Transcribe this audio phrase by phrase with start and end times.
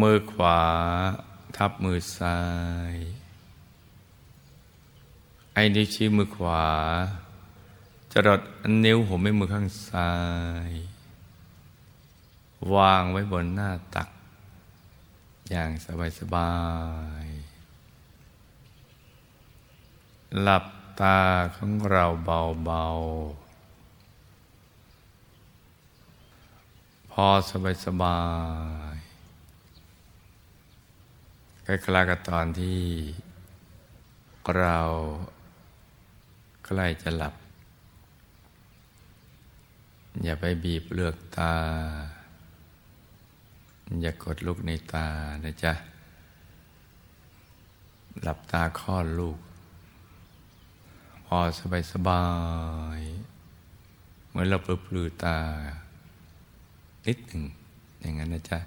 [0.00, 0.60] มือขวา
[1.56, 2.38] ทับมือซ้า
[2.92, 2.94] ย
[5.52, 6.64] ไอ้นิ้วชี้มือขวา
[8.12, 8.40] จะรด
[8.84, 10.12] นิ้วหัวแม่มือข้างซ้า
[10.70, 10.72] ย
[12.74, 14.08] วางไว้บนหน้าตัก
[15.50, 16.52] อย่างสบายสบา
[17.24, 17.26] ย
[20.42, 20.64] หลับ
[21.00, 21.18] ตา
[21.56, 28.18] ของเราเบาๆ พอสบายสบา
[28.85, 28.85] ย
[31.68, 32.80] คล้ายๆกับตอนที่
[34.58, 34.78] เรา
[36.64, 37.34] ใกล้จะหลับ
[40.22, 41.54] อย่าไปบีบเลือกตา
[44.00, 45.06] อย่ากดลูกในตา
[45.44, 45.72] นะจ๊ะ
[48.22, 49.38] หลับตาคลอดลูก
[51.26, 52.24] พอสบายสบา
[52.98, 53.00] ย
[54.28, 55.38] เหมือนเราปลือตา
[57.06, 57.42] นิดหนึ่ง
[58.00, 58.60] อย่างนั้นนะจ๊ะ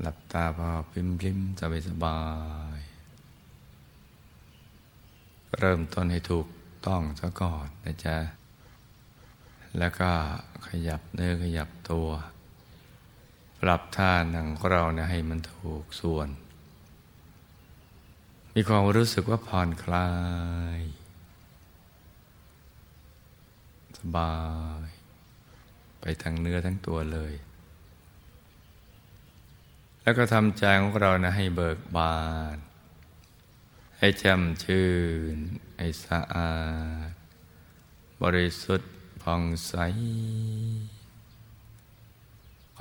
[0.00, 2.20] หลับตาพอพิมพิมสบายสบา
[2.76, 2.78] ย
[5.58, 6.46] เริ่มต้นให้ถูก
[6.86, 8.16] ต้องซะก่อนนะจ๊ะ
[9.78, 10.10] แล้วก็
[10.66, 12.08] ขยับเนื้อขยับตัว
[13.60, 16.28] ปรับท่านั่งของเราเนี่ยให้มันถูกส่วน
[18.54, 20.08] มีความรู้สึกว่าผ่อนคลา
[20.78, 20.80] ย
[23.98, 24.34] สบา
[24.86, 24.88] ย
[26.00, 27.34] ไปทั้งเนื้อทั้งตัวเลย
[30.02, 32.18] แล้วก็ทำใจของเรานะให้เบิกบา
[32.54, 32.56] น
[33.98, 34.88] ให้แจ่มชื่
[35.34, 35.36] น
[35.76, 36.54] ให้สะอา
[37.08, 37.10] ด
[38.22, 38.92] บริสุทธิ์
[39.22, 39.74] ผ่องใส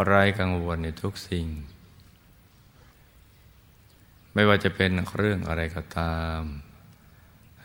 [0.06, 1.48] ไร้กังวลในทุกสิ่ง
[4.34, 6.42] ไม่ว่าจะเป็นเรื่องอะไรก็ตาม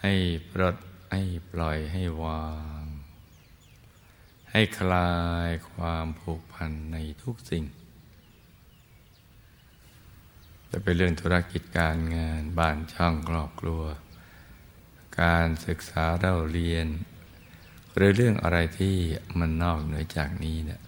[0.00, 0.12] ให้
[0.50, 0.76] ปลด
[1.12, 2.48] ให้ปล่อยให้วา
[2.82, 2.84] ง
[4.50, 5.12] ให้คลา
[5.48, 7.64] ยความผูกพันในทุกสิ่ง
[10.76, 13.82] จะเป็นเรื่องธุรกิจการงานบ้านช่องครอบครัว
[15.20, 16.86] การศึกษาเราเรียน
[17.94, 18.96] หรือเรื่องอะไรที่
[19.38, 20.80] มันนอกเหนือจากนี้เนะี่ย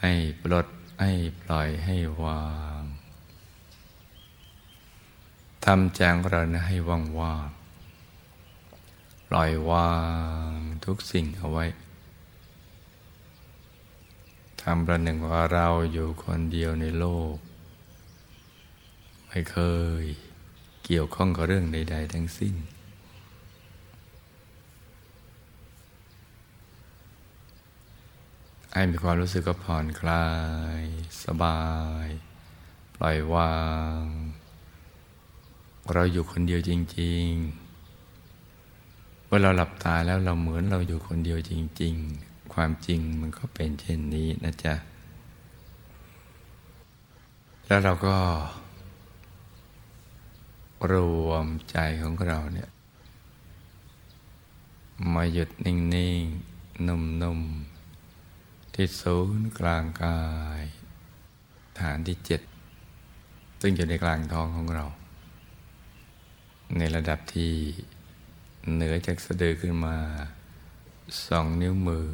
[0.00, 0.66] ให้ปลด
[1.00, 2.46] ให้ปล่อยให้วา
[2.80, 2.82] ง
[5.64, 7.48] ทำแจงเรานะให้ว่างว่าง
[9.28, 9.92] ปล่อยวา
[10.50, 10.52] ง
[10.84, 11.64] ทุกสิ่งเอาไว้
[14.62, 17.36] ทำประหนึ่งว่าเราอยู่คนเดียวในโลก
[19.32, 19.58] ไม่เค
[20.02, 20.04] ย
[20.84, 22.54] เกี่ยวข้องกับเรื่องใด ๆ ทั้งสิ้น
[28.72, 30.26] ให้มีความรู้สึกก็ผ่อนคลา
[30.80, 30.82] ย
[31.24, 31.62] สบา
[32.04, 32.06] ย
[32.96, 33.56] ปล่อยวา
[34.00, 34.02] ง
[35.92, 37.26] เราอยู่คนเดียวจริง
[38.10, 41.52] ๆ เมื่อเราหลับตาแล้วเราเหมือนเราอยู่คนเดียวจ
[41.82, 44.74] ริง ๆ ความจริงมันก็เป็นเช่นนี้นะจ๊ะ
[47.66, 48.16] แล้วเราก็
[50.92, 50.94] ร
[51.28, 52.70] วมใจของเราเนี่ย
[55.14, 55.76] มาหยุดนิ่
[56.20, 56.22] ง
[56.54, 57.40] ๆ นุ่ม
[58.06, 60.20] ๆ ที่ศูนย์กลางกา
[60.60, 60.62] ย
[61.80, 62.40] ฐานที่เจ็ด
[63.60, 64.84] ซึ่งอยู่ในกลางท้องของเรา
[66.78, 67.52] ในระดับที่
[68.72, 69.96] เหนือจากสะดือขึ้นมา
[71.26, 72.06] สองนิ้วมือ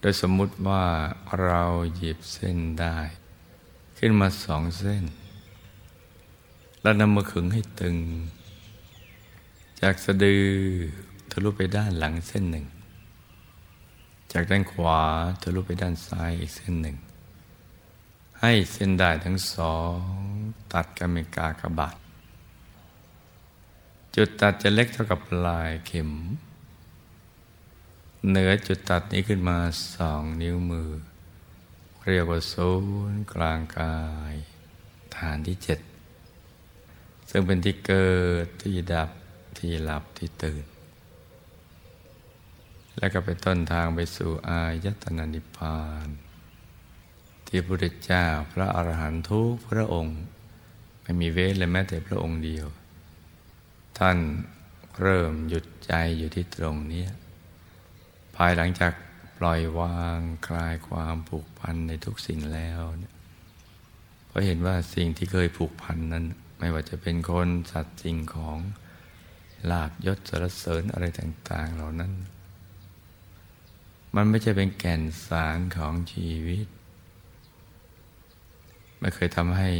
[0.00, 0.84] โดยสมมุติว่า
[1.42, 1.62] เรา
[1.96, 2.98] หยิบเส้นได้
[3.98, 5.04] ขึ้นมาสองเส้น
[6.86, 7.96] แล้วนำมาขึงให้ตึง
[9.80, 10.44] จากสะดือ
[11.30, 12.66] ทะลุไปด้านหลังเส้นหนึ่ง
[14.32, 15.02] จากด้านขวา
[15.42, 16.96] ทะลุไปด้านซ้ายอีกเส้นหนึ่ง
[18.40, 20.00] ให้เส้นได้ทั้งสอง
[20.72, 21.96] ตัดกันเป็นกากบาท
[24.14, 26.10] จุดตัดจะเล็กเท่ากับปลายเข็ม
[28.28, 29.58] เหนือจุดตัดนี้ขึ้นมา
[29.94, 30.90] สองนิ้วมือ
[32.06, 32.70] เรียกว่าศู
[33.10, 33.96] นย์กลางกา
[34.32, 34.34] ย
[35.16, 35.80] ฐานที่เจ็ด
[37.30, 38.10] ซึ่งเป็นที่เกิ
[38.44, 39.10] ดที่ดับ
[39.58, 40.64] ที่หลับที่ตื่น
[42.98, 46.08] และก็เป็นต้นทางไปสู่อายตนะนิพพาน
[47.46, 50.18] ที่พระพุทธเจ้าพระอรหันตุทุกพระองค์
[51.02, 52.66] ไม่มีเว้นเลยแม้แต่พระองค์เดียว
[53.98, 54.18] ท่าน
[55.00, 57.04] เริ่มหยุดใจอยู่ที่ตรงนี้
[58.36, 58.92] ภายหลังจาก
[59.38, 62.80] ปล่อยวางคลายความผูกพันในทุกสิ่งแล้ว
[64.26, 66.24] เพราะเห็นว่าสิ่งที่เคยผูกพันนั้น
[66.58, 68.58] ไม่ว่าจะเป็นคนสัตว์สิ่งของ
[69.70, 72.12] ลาบยศสรรเสริญอะไรต่าง ๆ เหล่านั้น
[74.14, 76.66] มันไม่ใช่เป็นแก่นสารของชีวิต
[79.00, 79.70] ไม่เคยทำให้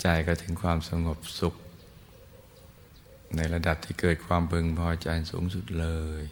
[0.00, 1.54] ใจก็ถึงความสงบสุข
[3.36, 5.88] ในระดับที่เกิดความพึงพอใจสูงสุดเล
[6.20, 6.22] ย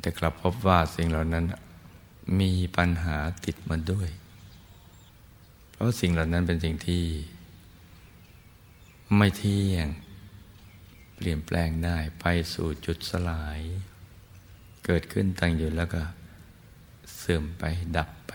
[0.00, 1.44] แต่กลับพบว่าสิ่งเหล่านั้น
[2.40, 4.08] มีปัญหาติดมาด้วย
[5.82, 7.04] ราะสิ่งเหล่านั้นเป็นสิ่งที่
[9.16, 9.88] ไม่เที่ยง
[11.16, 12.24] เปลี่ยนแปลงได้ไป
[12.54, 13.60] สู่จุดสลาย
[14.84, 16.02] เกิดขึ้นตั้งอยู่แล้วก็
[17.16, 17.64] เสื่อมไป
[17.96, 18.32] ดับไป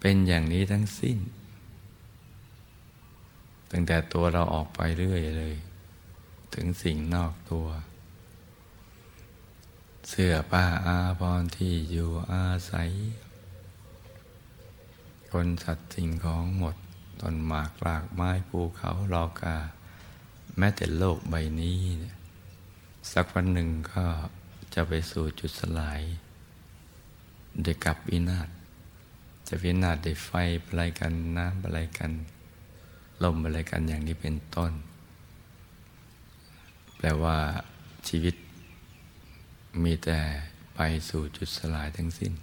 [0.00, 1.18] เป็นอย่างนี้ทั้งสิ้น
[3.70, 5.54] ตั้งแต่ตัวเราออกไปเรื่อยเลย
[6.54, 7.66] ถึงสิ่งนอกตัว
[10.08, 12.90] เสื้อผ้าอาภรณ์ที่อยู่อาศัย
[15.38, 16.76] คนสัตว์สิ่งของหมด
[17.20, 19.56] ต้นหมากลากไม้ภูเขาลอกา
[20.58, 21.78] แม้แต่โลกใบนี้
[23.12, 24.04] สักวันหนึ่งก็
[24.74, 26.00] จะไปสู่จุดสลาย
[27.62, 28.48] เดกับวินาศ
[29.48, 30.30] จะวินาศด้ไฟ
[30.66, 32.12] อะไรกันน้ำอะไรกัน
[33.24, 34.72] ลมอะไรกันอย่างนี้เป็นต้น
[36.96, 37.38] แปลว่า
[38.08, 38.34] ชีวิต
[39.82, 40.18] มีแต่
[40.74, 42.34] ไปสู่จุดสลายทั้งสิ้น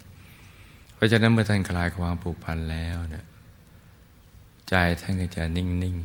[1.02, 3.26] ราะฉะนั้นเมื่อท่านคลายความผูกพันแล้วเนี่ย
[4.70, 5.98] ใจท่านก็จะนิ่งนิ่ง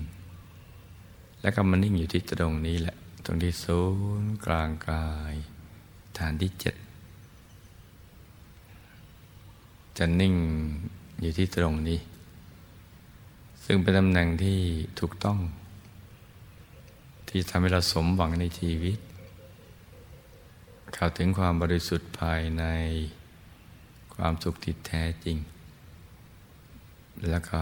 [1.41, 3.81] แล้วก็มานิ่งอยู่ที่ตรงนี้แหละ ตรงที่ศู
[4.21, 5.35] นย์กลางกาย
[6.19, 6.77] ฐานที่เจ็ด
[9.99, 10.35] จะนิ่ง
[11.21, 12.01] อยู่ที่ตรงนี้
[13.65, 14.61] ซึ่งเป็นตำแหน่งที่
[15.01, 15.39] ถูกต้อง
[17.29, 18.99] ที่ทำให้เราสมหวังในชีวิต
[20.95, 22.65] เข้าถึงความบริสุทธิ์ภายใน
[24.17, 25.37] ความสุขที่แท้จริง
[27.29, 27.61] แล้วก็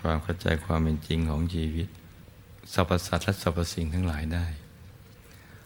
[0.00, 1.88] ความเข้าใจความเป็นจริงของชีวิต
[2.72, 4.46] สรรพสัตว์และสรรพสิ่งทั้งหลายได้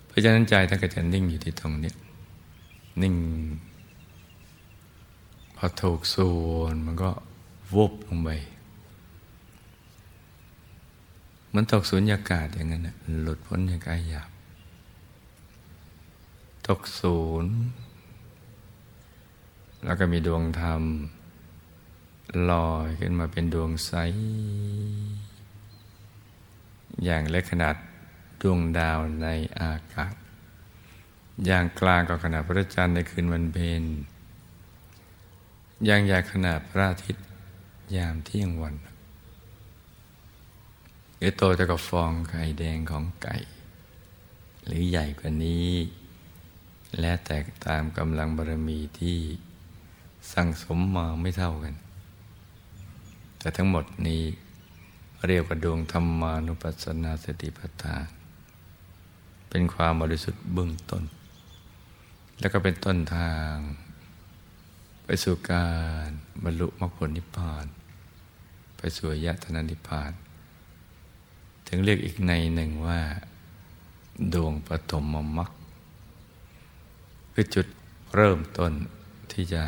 [0.07, 1.93] เพราะฉะนั้นใจท่านก็จะนิ่งอยู่ที่ตรงนี้
[3.03, 3.15] นิ่ง
[5.57, 7.11] พอถูกส่วนมันก็
[7.75, 8.31] วุบลงไป
[11.55, 12.89] มันตกสุญญากาศอย่างนั้น
[13.23, 14.31] หลุดพ้นจากกายหยาบ
[16.67, 17.55] ตกศูนย์
[19.85, 20.83] แล้วก็มีดวงธรรม
[22.51, 23.93] ลอยขึ้นมาเป็นดวงใส
[27.05, 27.77] อย่างเล็กขนาด
[28.43, 29.29] ดวงดาวใน
[29.61, 30.15] อากาศ
[31.47, 33.83] อย่างกลางก็ขนาดพระจันทร์ในคืนวันเพ็ญ
[35.87, 37.27] อย่างใหญ่ขนาดพระอาทิตย์
[37.97, 38.75] ยามเที่ยงวัน
[41.17, 43.37] หรือโตจะกับฟองไข่แดงของไก่
[44.67, 45.71] หรือใหญ่กว่านี้
[47.01, 49.19] และแตกตามกำลังบารมีที่
[50.35, 51.75] สั่งสมมาไม่เท่ากัน
[53.39, 54.23] แต่ทั้งหมดนี้
[55.27, 58.07] เรียกว่าดวงธรรมานุปัสสนาสติปัฏฐาน
[59.49, 61.05] เป็นความบริสุทธิ์เบื้องต้น
[62.41, 63.55] แล้วก็เป็นต้นทาง
[65.05, 65.69] ไปสู่กา
[66.07, 66.09] ร
[66.45, 67.67] บรรลุมรรคผลนิพพาน
[68.79, 70.13] ไปสู่ยะธนานิพพาน
[71.69, 73.01] ถึงเรียกอีกในหนึ่งว่า
[74.35, 75.05] ดวงปฐม
[75.39, 75.51] มรรค
[77.33, 77.67] คือจุด
[78.15, 78.73] เริ่มต้น
[79.33, 79.65] ที่จะ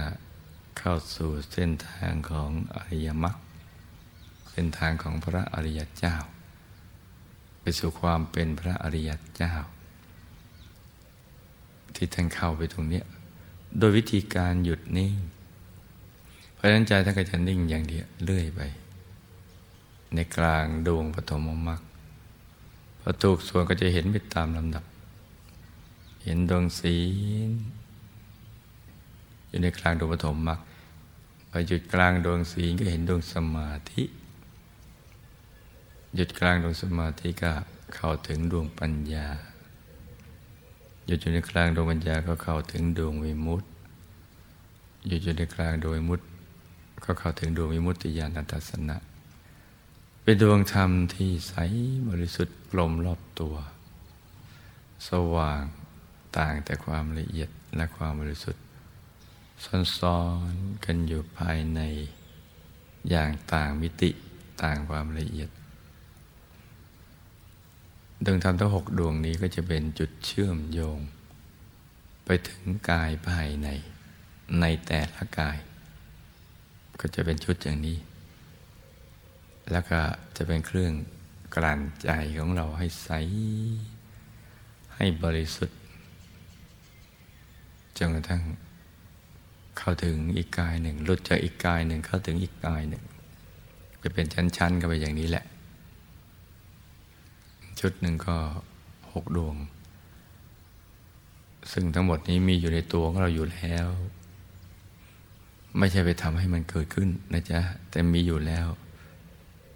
[0.79, 3.37] เข้าสู่เส้นทางของอริยมรรค
[4.51, 6.15] เส้นทางของพระอริยเจ้า
[7.61, 9.53] ไปสู่ความเป็นพระอริยเจ้า
[11.95, 13.03] ที่ท่านเข้าไปตรงนี้
[13.79, 15.15] โดยวิธีการหยุดนิ่ง
[16.55, 18.61] เพราะฉะนั้นใจท่านก็จะนิ่งอย่างเดียวเลื่อยไป
[20.15, 21.81] ในกลางดวงปฐมมรรค
[23.01, 24.85] พอถูกส่วนก็จะเห็นไปตามลำดับ
[26.25, 26.97] เห็นดวงสี
[27.49, 27.51] ล
[29.55, 30.61] อยู่ในกลางดวงปฐมมรรค
[31.51, 34.05] พอหยุดกลางดวงศีลก็เห็นดวงสมาธิ
[36.15, 37.53] หยุดกลางดวงสมาธิก็
[37.95, 39.27] เข้าถึงดวงปัญญา
[41.07, 43.67] หยุดอยู่ในกลางดวงปัญญาก็เข้าถึงดวงวิมุตติ
[45.07, 46.25] หยุดอยู่ในกลางดวงวิมุตติ
[47.05, 48.97] ก็เข้าถึงดวงวิมุตติญาณทัศนะ
[50.23, 51.55] เป็นดวงธรรมที่ใส
[52.09, 53.55] บริสุทธิ์กลมรอบตัว
[55.09, 55.63] สว่าง
[56.37, 58.64] ต่างแต่ความละเอียดและความบริสุทธิ์
[59.99, 60.21] ซ้อ
[60.53, 61.81] นๆกันอยู่ภายใน
[63.11, 64.11] อย่างต่างมิติ
[64.63, 65.51] ต่างความละเอียด
[68.25, 70.99] ดวงธรรมทั้งหกดวงนี้ก็จะเป็นจุดเชื่อมโยง
[72.25, 73.69] ไปถึงกายภายใน
[74.61, 75.59] ในแต่ละกาย
[77.01, 77.99] ก็จะเป็นชุดอย่างนี้
[79.71, 80.01] แล้วก็
[80.37, 80.93] จะเป็นเครื่อง
[81.57, 83.11] กลั่นใจของเราให้ใส
[84.97, 85.79] ให้บริสุทธิ์
[87.99, 88.43] จนกระทั่ง
[89.79, 93.05] เข้าถึงอีกกายหนึ่งหลุดจากอีกกายหนึ่งเข้าถึงอีกกายหนึ่ง
[94.03, 95.45] จะเป็นชั้นๆกันไปอย่างนี้แหละ
[97.81, 98.37] ชุดหนึ่งก็
[99.13, 99.57] หกดวง
[101.73, 103.87] ซึ่งทั้งหมดนี้มีอยู่ในตัวของเราอยู่แล้ว
[105.79, 108.67] ไม่ใช่ไปทำให้มันเกิดขึ้นนะจ๊ะ แต่มีอยู่แล้ว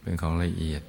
[0.01, 0.83] เป็นของละเอียด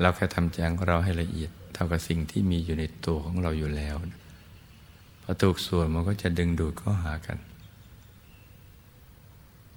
[0.00, 3.96] เราแค่ทำแจงของเราให้ละเอียด เท่ากับสิ่งที่มีอยู่ในตัวของเราอยู่แล้ว
[5.22, 7.38] พอถูกส่วนมันก็จะดึงดูดเข้าหากัน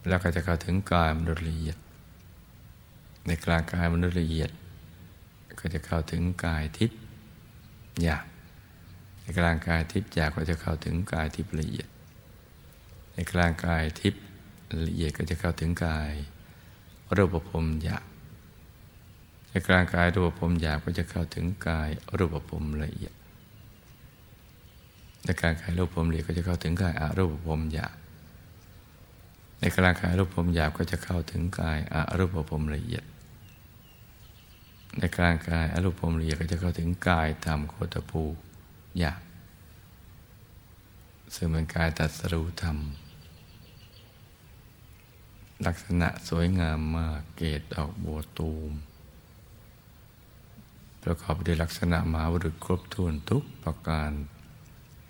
[0.07, 1.77] แล้วก็จะเข้าถึงกายมนุษย์ละเอียด
[3.27, 4.49] ในกลางกายมนุษย์ละเอียด
[5.59, 6.99] ก็จะเข้าถึงกายทิพย์
[8.01, 8.25] หยาบ
[9.21, 11.87] ในกลางกายทิพย์หยาบก็จะเข้าถึงกายทิพย์ละเอียด
[13.13, 14.21] ในกลางกายทิพย์
[14.87, 16.11] ละเอียดก็จะเข้าถึงกาย
[17.15, 18.03] รูปภพหยาบ
[19.49, 23.13] ในกลางกายรูปภพหยาบก็จะเข้าถึงกายรูปภพละเอียด
[25.23, 27.95] ในกลารกายรูปภพละเอียดก็จะเข้าถึงกายอารูปภพหยาบ
[29.59, 33.03] ในกลางกายรูปภพหยาบก็จะเข้าถึงกายอารูปภพละเอียด
[34.97, 38.23] ในกลางกายอรูปภพละเอียดก็จะเข้าถึงกายธรรมโคตภู
[38.99, 39.21] หยาบ
[41.35, 42.77] ซึ่งเป็นกายตัดสรูธรรม
[45.65, 48.71] ลักษณะสวยงามมากเกตดอกบัวตูม
[51.03, 54.11] ประกอบด้วยลักษณะมหาวุรุษครบถ้วนทุกประการ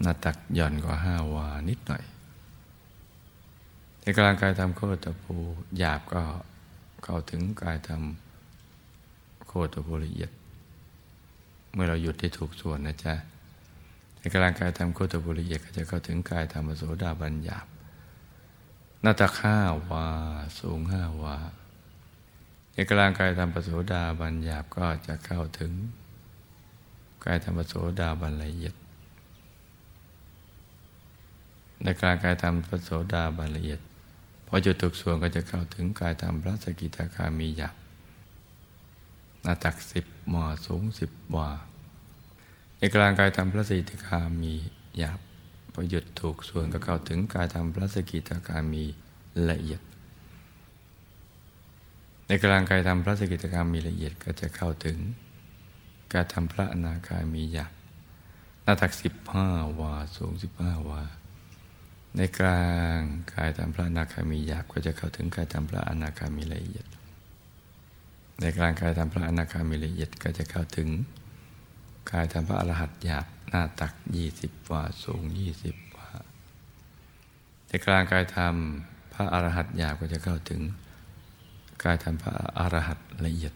[0.02, 2.04] หน้าตักหย่อนกว่าห้าวานิดหน่อย
[4.08, 5.36] ในกลางกายทำโคตรภู
[5.78, 6.22] หยาบก็
[7.04, 10.32] เข้าถึงกายทำโคตรภูละเอียด
[11.74, 13.14] เมื่อเราหยุดที่ถูกส่วนนะจ๊ะ
[14.18, 17.68] ในกลางกายทำโคตรภูละเอียดก็จะเข้าถึงกายธรรมโสดาบันหยาบ
[19.02, 19.58] หน้าตักห้า
[19.90, 20.06] วา
[20.60, 21.36] สูงห้าวา
[22.74, 25.72] ในกลางกายธรรมปโสดาบันหยาบก็จะเข้าถึง
[27.26, 28.76] กายธรรมโสดาบันละเอียด
[31.84, 33.82] ในกลางกายธรรมพระโสดาบันละเอียด
[34.48, 37.76] พอจุดถูกส่วนก็จะเข้าถึงกายธรรมพระสกิทาคามีหยับ
[39.42, 41.50] หน้าตักสิบหมอสูงสิบวา
[42.78, 44.54] ในกลางกายธรรมพระสกิทาคามี
[44.98, 45.20] หยับ
[45.74, 48.84] พอหยุดถูกส่วนก็เข้าถึงกายธรรมพระสกิทาคามี
[49.50, 49.82] ละเอียด
[52.28, 54.98] ในกลางกายธรรมพระสกิทาคามีละเอียดก็จะเข้าถึง
[56.14, 57.72] กายธรรมพระอนาคามีหยับ
[58.64, 59.48] หน้าตักสิบห้า
[59.80, 61.02] วาสูงสิบห้าวา
[62.18, 62.64] ในกลา
[62.98, 63.00] ง
[63.34, 66.86] กายธรรมพระอนาคามีหยาบก็จะเข้าถึงกายธรรมพระอนาคามีละเอียด
[68.40, 70.90] ในกลางกายธรรมพระอนาคามีละเอียดก็จะเข้าถึง
[72.12, 76.10] กายธรรมพระอรหัตหยาบหน้าตักยี่สิบวาสูงยี่สิบวา
[77.68, 78.56] ในกลางกายธรรม
[79.14, 80.62] พระอรหัตหยาบก็จะเข้าถึง
[81.84, 83.54] กายธรรมพระอรหัตละเอียด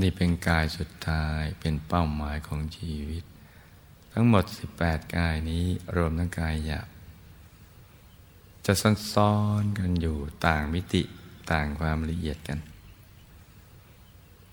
[0.00, 3.24] นี่เป็นกายสุดท้ายเป็นเป้าหมายของชีวิต
[4.12, 4.44] ทั้งหมด
[4.78, 5.64] 18 กายนี้
[5.96, 6.88] รวมทั้งกายหยาบ
[8.66, 8.72] จะ
[9.14, 10.16] ซ้อนๆกันอยู่
[10.46, 11.02] ต่างมิติ
[11.52, 12.58] ต่างความละเอียดกัน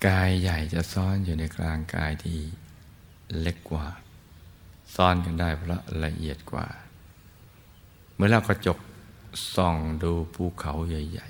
[0.06, 2.38] กายใหญ่จะซ้อนอยู่ในกลางกายที่
[3.40, 3.86] เล็กกว่า
[4.94, 6.66] ซ้อนกันได้เพราะละเอียดกว่า
[8.14, 8.78] เมื่อเรากระจก
[9.56, 11.28] ส่องดูภูเขาใหญ่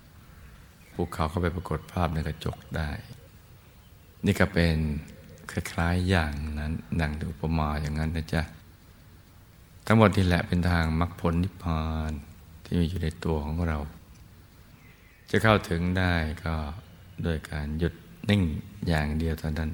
[0.00, 2.90] ๆภูเขาเข้าไปปรากฏภาพในกระจกได้
[4.26, 4.76] นี่ก็เป็น
[5.50, 8.42] คล้ายๆอย่างนั้นดังอุปมาอย่างนั้นนะจ๊ะ
[9.86, 12.12] ทั้งหมดนี่แหละเป็นทางมรรคผลนิพพาน
[12.64, 13.78] ที่มีอยู่ในตัวของเรา
[15.30, 16.14] จะเข้าถึงได้
[16.44, 16.54] ก็
[17.22, 17.94] โดยการหยุด
[18.30, 18.42] นิ่ง
[18.88, 19.70] อย่างเดียวเท่านั้น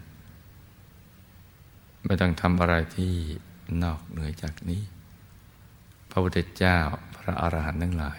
[2.04, 3.12] ไม่ต้องทำอะไรที่
[3.82, 4.82] นอกเหนือจากนี้
[6.10, 6.78] พระพุทธเจ้า
[7.16, 8.18] พระอาหารหันต์ทั้งหลาย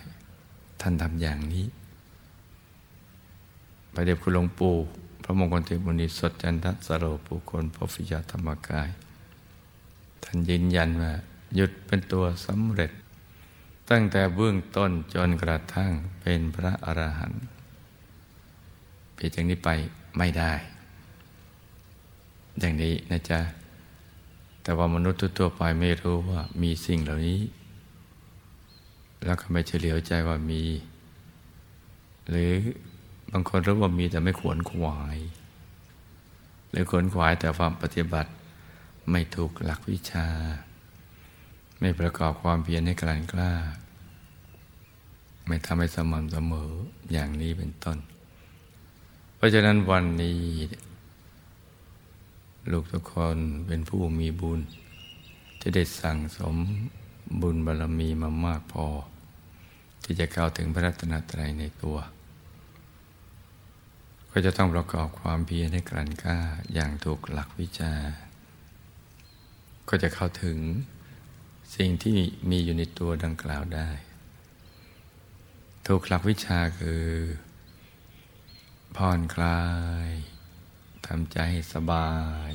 [0.82, 1.66] ท่านทำอย่างนี้
[3.92, 4.76] ไปเดียบคุณหลวงปู่
[5.28, 8.90] พระมงคลเทพมุนีสดจันทสโรปุคคลพฟิยาธรรมกาย
[10.24, 11.14] ท่านยืนยันว่า
[11.56, 12.92] หยุดเป็นตัวสำเร็จ
[13.90, 15.92] ตั้งแต่เบื้องต้นจนกระทั่ง
[16.22, 17.44] เป็นพระอรหันต์
[19.14, 19.70] เพียจากนี้ไป
[20.18, 20.54] ไม่ได้
[22.60, 23.40] อย่างนี้นะจ๊ะ
[24.64, 27.42] แต่ว่ามนุษย์ทั่วไปไม่รู้ว่ามีสิ่งเหล่านี้
[29.26, 30.64] แล้วก็ไม่เฉลียวใจว่ามี
[32.30, 32.54] หรือ
[33.32, 35.18] บางคนรู้ว่ามีแต่ไม่ขวนขวาย
[36.70, 38.32] หรือขวนขวายแต่ความปฏิบัติ
[39.12, 40.28] ไม่ถูกหลักวิชา
[41.80, 43.54] ไม่ประกอบความเพียรให้กลั่นกล้า
[45.48, 46.72] ไม่ทำให้สม่ำเสมอ
[47.12, 47.98] อย่างนี้เป็นต้น
[49.36, 50.40] เพราะฉะนั้นวันนี้
[52.72, 54.60] ลูกทุกคนเป็นผู้มีบุญ
[55.62, 56.56] จะได้สั่งสม
[57.42, 58.88] บุญบารรมีมามากพอ
[60.04, 61.98] ที่จะเข้าถึงพระรัตนตรัยในตัว
[64.38, 66.40] ก็จะต้องประกอบความเพียรให้กลั่นกล้า
[66.74, 67.94] อย่างถูกหลักวิชา
[69.90, 70.58] ก็จะเข้าถึง
[71.76, 72.18] สิ่งที่
[72.50, 73.90] มีอยู่ในตัวดังกล่าวได้
[75.88, 77.06] ถูกหลักวิชาคือ
[78.96, 79.64] ผ่อนคลา
[80.08, 80.10] ย
[81.06, 81.40] ทำใจ
[81.74, 82.12] สบา
[82.50, 82.52] ย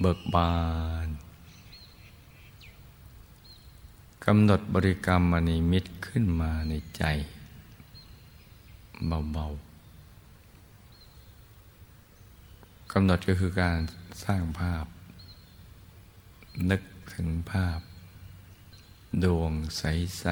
[0.00, 0.58] เบิกบา
[1.06, 1.08] น
[4.24, 7.02] กำหนดบริกรรมมณีมิตรขึ้นมาในใจ
[9.32, 9.69] เบาๆ
[12.92, 13.78] กำหนดก็คือการ
[14.24, 14.84] สร้างภาพ
[16.70, 16.82] นึก
[17.14, 17.78] ถึงภาพ
[19.24, 20.24] ดวงใส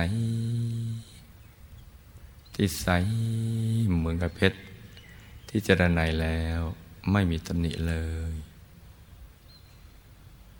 [1.34, 2.88] ๆ ที่ใส
[3.96, 4.58] เหมือนกับเพชร
[5.48, 6.60] ที่จรนัยแล้ว
[7.12, 7.94] ไม่มีตำหนิเล
[8.30, 8.32] ย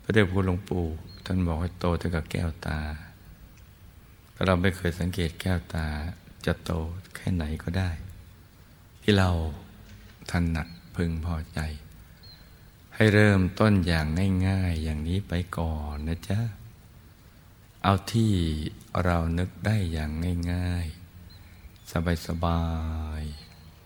[0.03, 0.87] พระเดชพระหลวงปู่
[1.25, 2.81] ท่านบอกให้โตเท่ากับแก้วตา
[4.35, 5.87] ถ้าเราไม่เคยสังเกตแก้วตา
[6.47, 6.71] จะโต
[7.15, 7.91] แค่ไหนก็ได้
[9.03, 9.31] ที่เรา
[10.31, 11.61] ถนัดพึงพอใจ
[13.01, 14.07] ให้เริ่มต้นอย่าง
[14.49, 16.41] ง่ายๆ อย่างนี้ไปก่อนนะจ๊ะ
[17.83, 18.33] เอาที่
[19.05, 20.11] เรานึกได้อย่าง
[20.53, 21.93] ง่ายๆ
[22.27, 22.65] สบา
[23.21, 23.23] ย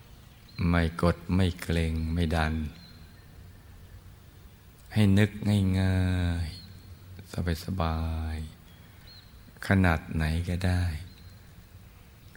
[0.03, 2.53] ๆ ไม่กดไม่เกรงไม่ดัน
[4.93, 5.31] ให้นึก
[5.81, 6.03] ง่า
[6.45, 7.99] ยๆ สบา
[8.35, 10.83] ยๆ ขนาดไหนก็ได้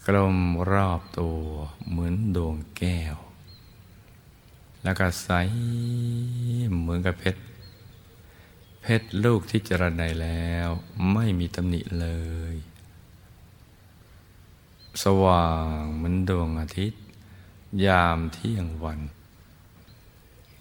[0.07, 0.37] กลม
[0.73, 1.43] รอบตัว
[1.89, 3.17] เหมือนดวงแก้ว
[4.87, 5.31] แล้วก็ใส
[6.81, 7.41] เหมือนกับเพชร
[8.83, 10.69] เพชรลูกที่จรไนแล้ว
[11.13, 12.09] ไม่มีตำหนิเล
[12.53, 12.55] ย
[15.03, 17.03] สว่างเหมือนดวงอาทิตย์
[17.87, 19.01] ยามเที่ยงวัน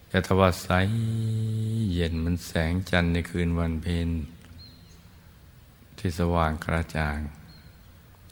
[0.07, 0.69] แต่ทว่าใส
[1.93, 4.09] เย็นเหมือนแสงจันทร์ในคืนวันเพ็ญ
[5.97, 7.19] ที่สว่างกระจ่าง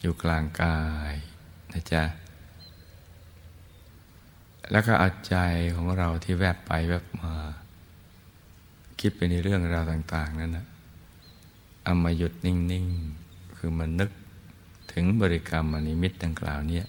[0.00, 0.80] อยู่กลางกา
[1.12, 1.14] ย
[1.72, 2.04] นะจ๊ะ
[4.70, 5.36] แล้วก็เอาใจ
[5.74, 7.32] ของเราที่แวบไปแวบมา
[9.00, 10.66] คิดไปในเรื่องราวต่าง ๆ นั้นนะ
[11.82, 12.86] เอามาหยุดนิ่ง
[13.22, 14.10] ๆ คือมันนึก
[14.92, 16.82] ถึงบริกรรมอนิมิตดังกล่าวนี้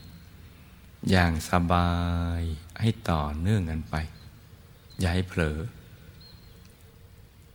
[1.10, 1.92] อย่างสบา
[2.40, 2.42] ย
[2.82, 3.96] ให้ต่อเนื่องกันไป
[5.00, 5.58] อย่าให้เผลอ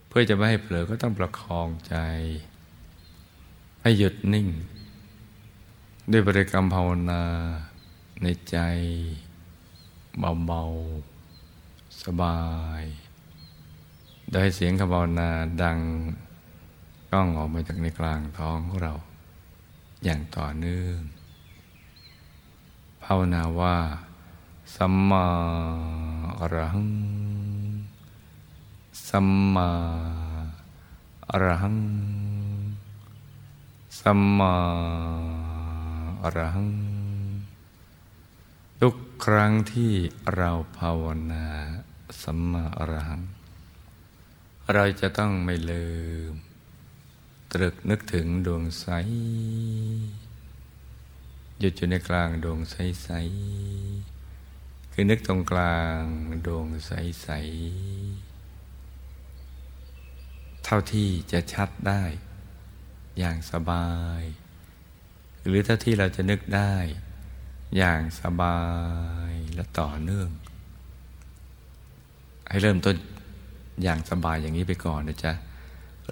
[0.09, 1.97] เพื่อจะไม่ให้เผลอก็ต้องประคองใจ
[3.83, 4.49] ให้หยุดนิ่ง
[6.11, 7.23] ด้วยบริกรรมภาวนา
[8.23, 8.59] ในใจ
[10.19, 12.39] เบาๆ สบา
[12.81, 12.83] ย
[14.33, 15.31] โดยเสียงคำภาวนา
[15.63, 15.79] ดัง
[17.11, 18.95] ก้องออกมาจากในกลางท้องของเรา
[20.05, 20.99] อย่างต่อเนื่อง
[23.03, 23.77] ภาวนาว่า
[24.77, 25.27] สัมมา
[26.41, 26.91] อรหัง
[29.09, 29.71] สัมมา
[31.31, 31.79] อรหัง
[34.01, 34.55] สัมมา
[36.23, 37.00] อรหัง
[38.85, 39.93] ทุกครั้งที่
[40.37, 41.47] เราภาวนา
[42.23, 43.23] สัมมาอรหัง
[44.75, 45.89] เราจะต้องไม่ลื
[46.31, 46.33] ม
[47.53, 48.87] ตรึกนึกถึงดวงใส
[51.59, 53.11] หยุดอยู่ในกลางดวงใสใส
[54.93, 56.03] คือนึกตรงกลาง
[56.47, 57.29] ดวงใสใส
[60.65, 62.03] เท่าที่จะชัดได้
[63.19, 63.91] อย่างสบา
[64.21, 64.23] ย
[65.47, 66.75] หรือถ้าที่เราจะนึกได้
[67.77, 68.59] อย่างสบา
[69.31, 70.29] ยและต่อเนื่อง
[72.49, 72.97] ให้เริ่มต้น
[73.83, 75.33] อย่างสบายอย่างนี้ไปก่อนนะจ๊ะ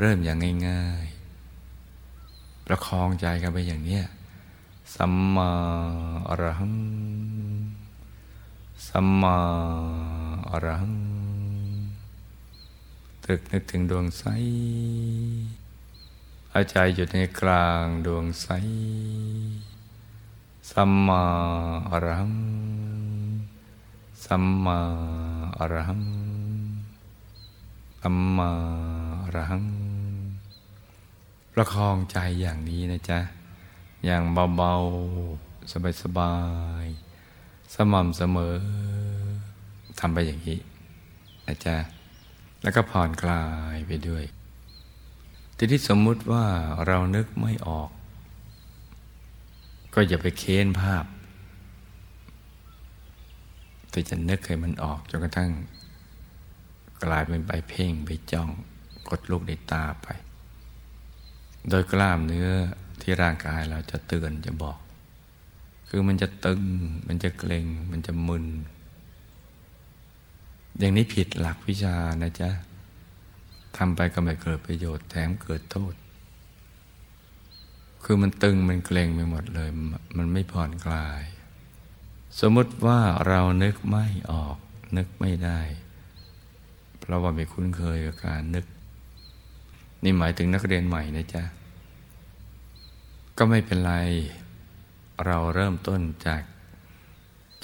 [0.01, 1.07] เริ่มอย่างง่าย
[1.87, 4.05] ๆ ประคองใจกันไปอย่างเนี้ย
[4.94, 5.53] สัมมา
[6.29, 6.77] อรหัง
[8.88, 9.38] สัมมา
[10.51, 10.97] อรหัง
[13.25, 14.25] ตึกนึกถึงดวงใส
[16.53, 18.49] อาใจอยู่ในกลางดวงใส
[20.72, 21.22] สัมมา
[21.90, 22.35] อรหัง
[24.24, 24.78] สัมมา
[25.59, 26.02] อรหัง
[28.00, 28.50] สัมมา
[29.24, 29.64] อรหัง
[31.52, 33.18] ประคองใจอย่างนี้นะจ๊ะ
[34.04, 34.22] อย่าง
[34.57, 36.35] เบาๆ สบา
[36.85, 38.57] ยๆ สม่ำเสมอ
[40.00, 40.59] ทำไปอย่างนี้
[41.46, 41.76] นะจ๊ะ
[42.62, 44.24] แล้วก็ผ่อนคลายไปด้วย
[45.57, 46.44] ทีนี้สมมุติว่า
[46.87, 47.90] เรานึกไม่ออก
[49.94, 51.05] ก็อย่าไปเค้นภาพ
[53.90, 55.51] แต่จะนึกให้มันออกจนกระทั่ง
[57.05, 58.48] กลายเป็นไปเพ่งไปจ้อง
[59.09, 60.09] กดลูกในตาไป
[61.68, 62.48] โดยกล้ามเนื้อ
[63.01, 64.79] ที่ร่างกายเราจะเตือนจะบอก
[65.88, 66.62] คือมันจะตึง
[67.09, 68.46] มันจะเกร็ง มันจะมึน
[70.79, 72.51] อย่างนี้ผิดหลักวิชานะจ๊ะ
[73.77, 75.94] ทำไปก็ไม่เกิดประโยชน์แถมเกิดโทษ
[78.04, 79.70] คือมันตึงมันเกร็งไปหมดเลย
[80.16, 81.22] มันไม่ผ่อนคลาย
[82.40, 84.56] สมมติว่าเรานึกไม่ออก
[84.96, 85.61] นึกไม่ได้
[87.00, 88.64] เพราะว่าไม่คุ้นเคยกับการนึก
[90.02, 91.44] นี่หมายถึงนักเรียนใหม่นะจ๊ะ
[93.38, 93.94] ก็ไม่เป็นไร
[95.26, 96.42] เราเริ่มต้นจาก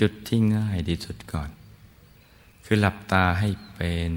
[0.01, 1.51] จุดที่ง่ายที่สุดก่อน
[2.65, 4.11] คือหลับตาให้เป็น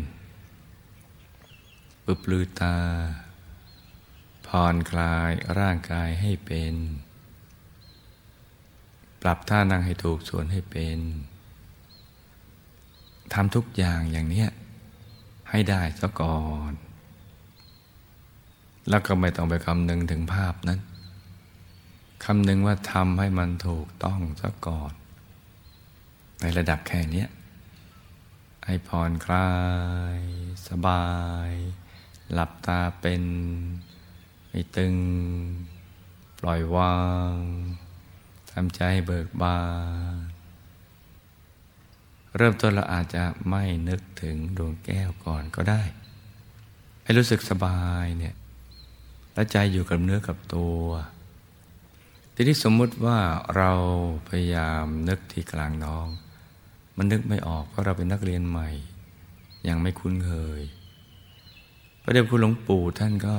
[2.06, 2.76] ปึบลือตา
[4.48, 6.76] ผ่อนคลายร่างกายให้เป็น
[9.22, 11.00] ปรับท่านั่งให้ถูกส่วนให้เป็น
[13.34, 14.46] ทำทุกอย่างอย่างนี้
[15.50, 16.74] ให้ได้ซะก่อน
[18.90, 20.80] แล้วก็ไม่ต้องไปคำนึงถึงภาพนั้น
[22.26, 24.94] คำนึงว่าทำให้มันถูกต้องซะก่อน
[26.42, 27.26] ในระดับแค่นี้
[28.66, 29.52] ให้ผ่อนคลา
[30.18, 30.20] ย
[30.68, 31.08] สบา
[31.50, 31.52] ย
[32.34, 33.24] หลับตาเป็น
[34.58, 34.96] ไม่ตึง
[36.40, 36.98] ปล่อยวา
[37.32, 37.34] ง
[38.52, 39.60] ทำใจเบิกบา
[40.14, 40.16] น
[42.38, 45.82] เริ่มต้นเราอาจจะไม่นึกถึงดวงแก้วก่อนก็ได้
[47.04, 48.36] ให้รู้สึกสบายเนี่ย
[49.34, 50.84] แล้วใจอยู่กับเนื้อกับตัว
[52.34, 53.20] ทีนี้สมมุติว่า
[53.56, 53.72] เรา
[54.30, 56.08] พยายามนึกที่กลางน้อง
[56.98, 58.70] มันนึกไม่ออกเพราะเราเป็นนักเรียนใหม่
[59.68, 60.62] ยังไม่คุ้นเคย
[62.02, 63.38] พระเดชคุณหลวงปู่ท่านก็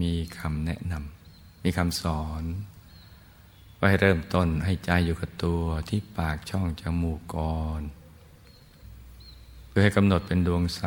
[0.00, 2.42] มีคำแนะนำมีคำสอน
[3.76, 7.82] ไว้เริ่มต้นให้ใจอยู่กับตัวที่ปากช่องจมูกก่อน
[9.68, 10.82] เพื่อให้กำหนดเป็นดวงใส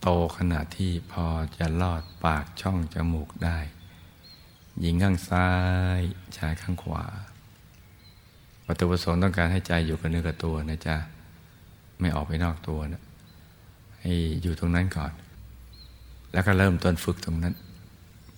[0.00, 1.26] โตขณะที่พอ
[1.58, 3.58] จะลอดปากช่องจมูกได้
[4.80, 5.48] หญิงข้างซ้า
[5.98, 6.00] ย
[6.36, 7.04] ชายข้างขวา
[8.66, 10.96] วัตถุประสงค์ต้องการให้ใจอยู่กับเนื้อกับตัวนะจ๊ะ
[12.00, 13.03] ไม่ออกไปนอกตัวนะ
[14.04, 15.12] ให้อยู่ตรงนั้นก่อน
[16.32, 17.54] แล้วก็เริ่มต้นฝึกตรงนั้น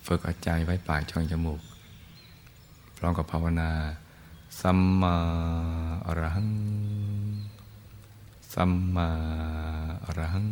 [0.06, 1.60] ฝึกเอาใจไว้ปากช่องจมูก
[2.96, 3.70] พร้อมกับภาวนา
[4.60, 5.16] สัมมา
[6.06, 6.50] อรหัง
[8.54, 9.08] สัมมา
[10.04, 10.48] อรหัง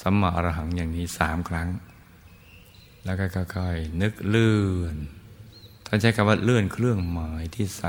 [0.00, 1.68] สัมมาอรหังอย่างนี้สามครั้ง
[3.04, 4.96] แล้วก็ค่อยๆนึกเลื่อน
[5.86, 7.82] ท่านใช้คำว่าเลื่อนเครื่องหมายที่ใส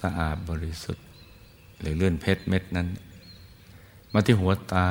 [0.00, 1.06] สะอาดบริสุทธิ์
[1.80, 2.88] หรือเลื่อนเพชรเม็ดนั้น
[4.12, 4.88] มาที่หัวตา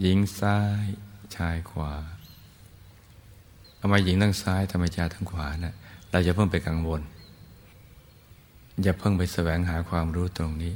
[0.00, 0.84] หญิงซ้าย
[1.36, 1.92] ชายขวา
[3.80, 5.74] ทำไมหญิงทั้งซ้ายทำไมชายทั้งขวานะ่ะ
[6.10, 7.00] เราอย่าเพิ่งไปกังวล
[8.82, 10.74] อย่าเพิ่งไปแสวงหาความรู้ตรงนี้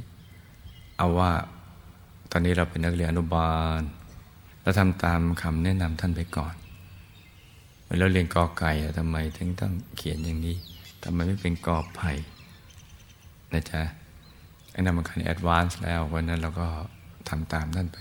[0.97, 1.31] เอาว่า
[2.31, 3.81] ตอนนี้เราเป็นนักเรียนอนุบาล
[4.61, 6.55] เราทำตามคำแนะนำท่านไปก่อน
[7.83, 10.55] เมื่อเราเรียนกอไก่ทำไมถึงต้องเขียนอย่างนี้
[11.03, 12.11] ทำไมไม่เป็นกอไผ่
[13.53, 13.81] นะจ๊ะ
[14.71, 16.67] ไอ้นั่นมันขั้น advance แล้ววันนั้นเราก็
[17.29, 17.97] ทำตามท่านไป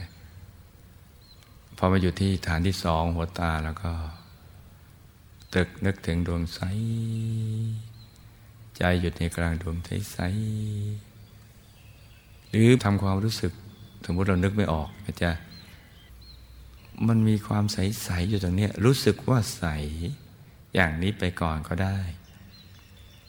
[1.76, 3.90] พอมาอยู่ที่ฐานที่สองหัวตาแล้วก็
[5.54, 6.60] ตึกนึกถึงดวงใส
[8.76, 10.18] ใจหยุดในกลางดวงใสใส
[12.50, 13.52] หรือทำความรู้สึก
[14.04, 15.32] สมมติเรานึกไม่ออกนะจ๊ะ
[17.08, 19.64] มันมีความใสใสอยู่ตรงนี้รู้สึกว่าใส
[20.74, 21.98] อย่างนี้ไปก่อนก็ได้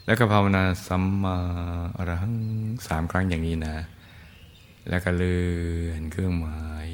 [0.05, 1.37] แล้วก็ภาวนาสัมมา
[1.97, 2.35] อรหัง
[2.87, 3.75] สามครั้งอย่างนี้นะ
[4.89, 5.43] แล้วก็เลื่
[5.87, 6.87] อนเครื่องหมาย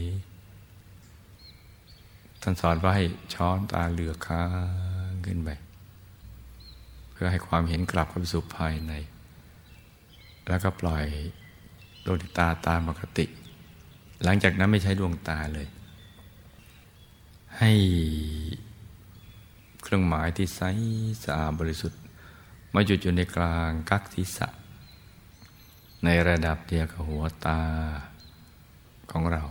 [2.41, 4.41] ท่านสอนว่าให้ช้อนตาเหลือค้า
[5.25, 5.49] ขึ้นไป
[7.11, 8.93] เพื่อให้ความเห็นกลับเข้าไปสู่ภายใน
[10.47, 11.05] แล้วก็ปล่อย
[12.05, 13.25] ดวงตาตามปกติ
[14.23, 15.67] หลังจากนั้นไม่ใช้ดวงตาเลย
[17.59, 17.71] ให้
[19.83, 20.61] เครื่องหมายที่ใส
[21.23, 21.99] สะอาดบริสุทธิ์
[22.73, 24.47] มาหยุดอยู่ในกลางกักศีรษะ
[26.05, 27.61] ในระดับเดียวกับหัวตา
[29.11, 29.43] ของเรา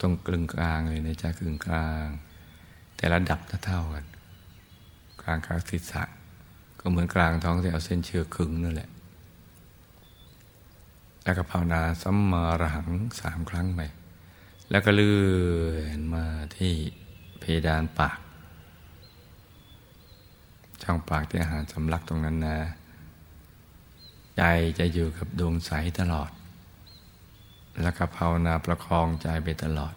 [0.00, 2.06] ตรงกลึงกลางเลยในใจกลึงกลาง
[2.96, 4.04] แต่ระดับเท่ากัน
[5.22, 6.02] กลางกลางศีรษะ
[6.80, 8.90] ก็เหมือนกลางท้องที่เอาเส้นเชือกขึงนั่นแหละ
[11.24, 13.80] แล้วก็ภาวนาสัมมาระหังสามครั้งไป
[14.70, 15.16] แล้วก็เลื่
[15.76, 16.24] อนมา
[16.56, 16.72] ที่
[17.40, 18.18] เพดานปาก
[20.82, 22.58] ช่องปากที่อาหารสำลักตรงนั้นนะ
[24.36, 24.42] ใจ
[24.78, 26.30] จะอยู่กับดวงใสตลอด
[27.82, 29.94] แล้วก็ภาวนาประคองใจไปตลอด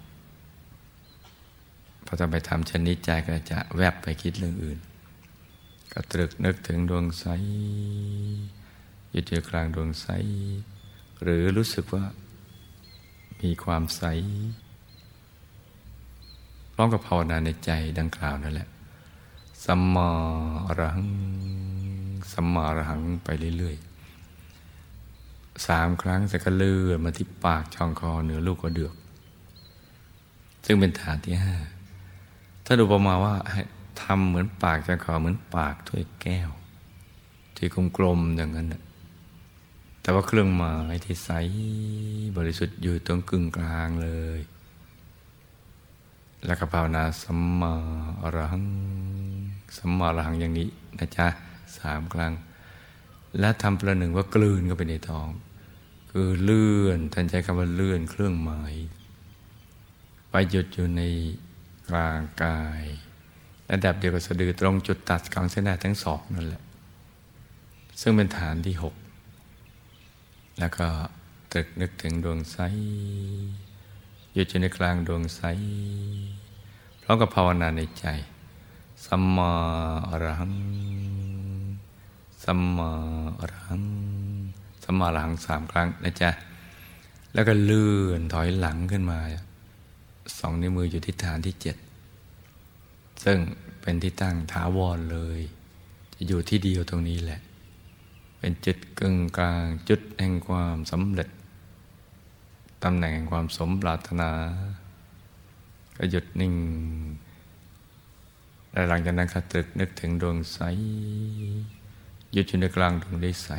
[2.05, 4.79] พอจะไปทำชนิดใจก็จะแวบไปคิดเรื่องอื่น
[5.93, 7.25] ก็ตรึกนึกถึงดวงใส
[9.11, 10.07] อยู่ที่กลางดวงใส
[11.21, 12.05] หรือรู้สึกว่า
[13.41, 14.03] มีความใส
[16.73, 18.69] พร้อมกับภาวนาในใจดังกล่าวนั่นแหละ
[19.65, 20.09] สัมมา
[20.67, 21.07] อรหัง
[22.31, 23.88] สัมมาอรหังไปเรื่อยๆ
[25.67, 28.93] สามครั้งจะก็เลื่อนมาที่ปากช่องคอเหนือลูกกระเดือก
[30.65, 31.55] ซึ่งเป็นฐานที่ห้า
[32.65, 33.35] ถ้าดูประมาว่า
[34.01, 36.49] ทำเหมือนปากจะขอเหมือนปากถ้วยแก้ว
[37.55, 37.67] ที่
[37.97, 38.79] กลมๆอย่างนั้นแต่
[40.01, 41.29] แต่ว่าเครื่องหมายที่ใส
[42.37, 44.39] บริสุทธิ์อยู่ตรงกึ่งกลางเลย
[46.45, 47.73] แล้วก็ภาวนาสัมมา
[48.21, 48.65] อรหัง
[49.77, 50.69] สัมมาอรหังอย่างนี้
[50.99, 51.27] นะจ๊ะ
[51.77, 52.33] สามครั้ง
[53.39, 55.27] และทำประหนึ่งว่ากลืนเข้าไปในท้อง
[56.09, 58.73] คือเลื่อนท่านใช้คำว่าเลื่อนเครื่องหมาย
[60.29, 61.01] ไปหยุดอยู่ใน
[61.89, 62.83] กลางกาย
[63.71, 66.61] ระดับเดียวกับสะดือตรงจุดตัดของเส้นได้ทั้งสองนั่นแหละ
[68.01, 68.95] ซึ่งเป็นฐานที่หก
[70.59, 70.87] แล้วก็
[71.51, 72.57] ตรึกนึกถึงดวงใส
[74.33, 75.41] หยุดอยู่ในกลางดวงใส
[77.01, 78.05] พร้อมกับภาวนาในใจ
[79.05, 79.53] สัมมา
[80.09, 80.55] อรหัง
[82.43, 82.91] สัมมา
[83.39, 83.83] อรหัง
[84.91, 86.29] สัมมาอรหังสามครั้งนะจ๊ะ
[87.33, 89.19] แล้วก็เลื่อนถอยหลังขึ้นมา
[90.39, 91.75] สองนิ้วมืออยู่ที่ฐานที่เจ็ด
[93.23, 93.37] ซึ่ง
[93.81, 95.39] เป็นที่ตั้งถาวรเลย
[96.13, 97.39] จะอยู่ที่เดียวตรงนี้แหละ
[98.39, 101.29] เป็นจุดกึ่งกลางจุดแห่งความสำเร็จ
[102.83, 104.29] ตำแหน่งแห่งความสมปรารถนา
[105.97, 106.53] ก็หยุดนิ่ง
[108.71, 110.59] และหลังจากนั้นก็ตรึกนึกถึงดวงใส
[112.33, 113.51] หยุดอยู่ในกลางดวงได้ใส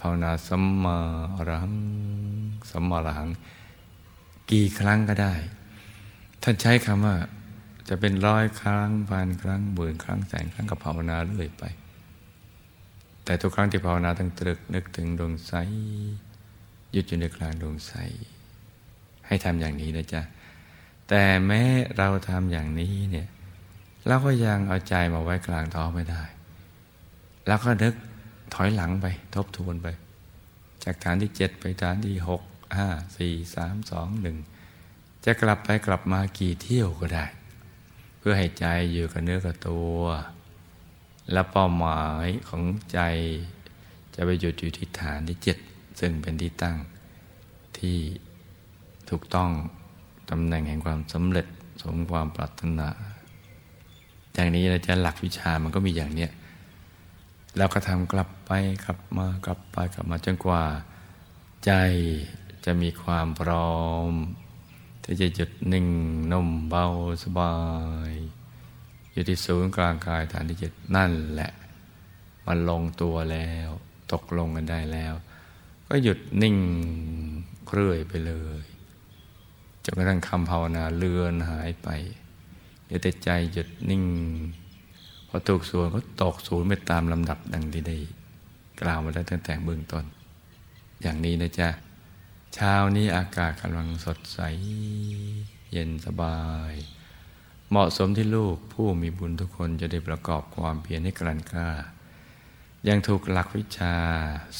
[0.00, 0.98] ภาวนาสัมมา
[1.36, 1.76] อรหัง
[2.70, 3.28] สัมมาอรหัง
[4.50, 5.34] กี่ครั้งก็ได้
[6.42, 7.16] ท่านใช้คำว่า
[7.88, 11.64] จะเป็นร้อยครั้งพันครั้งหมื่นครั้งแสนครั้งกับภาวนาเรื่อยไป
[13.24, 15.52] แต่ทุกครั้งที่ภาวนาต้องตรึกนึกถึงดวงใส
[16.92, 17.92] หยุดอยู่ในกลางดวงใส
[19.26, 20.22] ให้ทำอย่างนี้นะจ๊ะ
[21.08, 21.62] แต่แม้
[21.96, 23.28] เราทำอย่างนี้เนี่ย
[24.06, 26.22] เราก็ยังเอาใจมาไว้กลางท้องไม่ได้
[27.46, 27.94] แล้วก็นึก
[28.54, 29.88] ถอยหลังไป ทบทวนไป
[30.84, 32.42] จากฐานที่เจ็ดไปฐานที่หก
[32.78, 32.88] ห้า
[33.18, 34.36] สี่สามสองหนึ่ง
[35.24, 37.24] จะกลับไปกลับมากี่เที่ยวก็ได้
[38.18, 40.00] เพื่อให้ใจอยู่กับเนื้อกับตัว
[41.32, 42.62] และเป้าหมายของ
[42.92, 43.00] ใจ
[44.14, 45.58] จะไปหยุดอยู่ที่ฐานที่เจ็ด
[46.00, 46.76] ซึ่งเป็นที่ตั้ง
[47.78, 47.98] ที่
[49.10, 49.50] ถูกต้อง
[50.30, 51.46] ตำแหน่งแห่งความสำเร็จ
[51.82, 52.88] สมความปรารถนา
[54.34, 56.30] อย่างนี้นะจ๊ะหลักวิชามันก็มีอย่างเนี้ย
[57.56, 58.50] เราก็ทำกลับไป
[58.84, 60.64] กลับมากลับไปกลับมาจนกว่า
[61.64, 61.72] ใจ
[62.64, 63.76] จะมีความพร้อ
[64.08, 64.10] ม
[65.04, 65.88] ที่จะหยุดนิ่ง
[66.32, 66.86] นุ่มเบา
[67.22, 67.56] สบา
[68.10, 68.12] ย
[69.12, 71.52] อยู่ที่ศูนย์กลางกายฐานที่เจ็ดนั่นแหละ
[72.46, 73.70] มันลงตัวแล้ว
[74.12, 75.14] ตกลงกันได้แล้ว
[75.88, 76.56] ก็หยุดนิ่ง
[77.66, 78.64] เครื่อยไปเลย
[79.84, 81.88] จนกระทั่งคำภาวนาเลือนหายไป
[82.82, 84.04] เหลือแต่ใจหยุดนิ่ง
[85.34, 87.96] พอถูกส่วนก็ตกศูนย์ไปตามลำดับดังที่ได้
[88.80, 90.04] กล่าวมาแล้วตั้งแต่เบื้องต้น
[91.02, 91.68] อย่างนี้นะจ๊ะ
[92.54, 94.38] เช้านี้อากาศกำลังสดใส
[95.72, 96.40] เย็นสบา
[96.70, 96.74] ย
[97.70, 101.70] เหมาะสมที่ลูกผู้มีบุญทุกคนจะได้ประกอบความเพียรให้กลั่นกล้า
[102.88, 103.94] ยังถูกหลักวิชา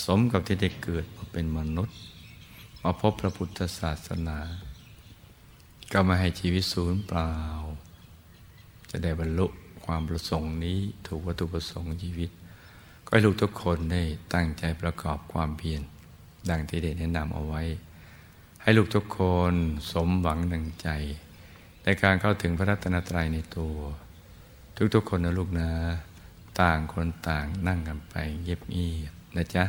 [0.05, 1.99] สมกับที่ได้เกิดมาเป็นมนุษย์
[2.83, 4.39] มาพบพระพุทธศาสนา
[5.93, 7.33] ก็มาให้ชีวิตสูญเปล่า
[8.91, 9.47] จะได้บรรลุ
[9.87, 12.31] ความประสงค์นี้ถูกวัตถุประสงค์ชีวิต
[13.07, 14.03] ก็ให้ลูกทุกคนได้
[14.35, 15.81] ตั้งใจประกอบความเพียร
[16.51, 17.63] ดังที่ได้แนะนำเอาไว้
[18.63, 19.21] ให้ลูกทุกค
[19.53, 19.55] น
[19.93, 20.89] สมหวังดังใจ
[21.85, 23.77] ในการเข้าถึงพระรัตนตรัยในตัว
[24.95, 25.71] ทุกๆคนนะลูกนะ
[26.61, 29.65] ต่างคนต่างนั่งกันไปเงียบๆนะจ๊ะ